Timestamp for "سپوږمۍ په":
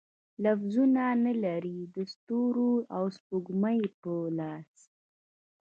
3.15-4.13